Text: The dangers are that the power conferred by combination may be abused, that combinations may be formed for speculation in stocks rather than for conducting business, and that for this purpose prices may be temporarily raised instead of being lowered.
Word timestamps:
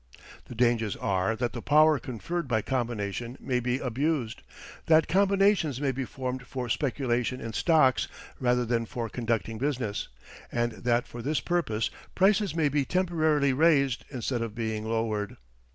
The 0.45 0.55
dangers 0.55 0.95
are 0.95 1.35
that 1.35 1.53
the 1.53 1.61
power 1.61 1.99
conferred 1.99 2.47
by 2.47 2.63
combination 2.63 3.37
may 3.39 3.59
be 3.59 3.77
abused, 3.77 4.41
that 4.87 5.07
combinations 5.07 5.79
may 5.79 5.91
be 5.91 6.05
formed 6.05 6.47
for 6.47 6.69
speculation 6.69 7.39
in 7.39 7.53
stocks 7.53 8.07
rather 8.39 8.65
than 8.65 8.87
for 8.87 9.09
conducting 9.09 9.59
business, 9.59 10.07
and 10.51 10.71
that 10.71 11.05
for 11.07 11.21
this 11.21 11.39
purpose 11.39 11.91
prices 12.15 12.55
may 12.55 12.67
be 12.67 12.83
temporarily 12.83 13.53
raised 13.53 14.03
instead 14.09 14.41
of 14.41 14.55
being 14.55 14.85
lowered. 14.89 15.37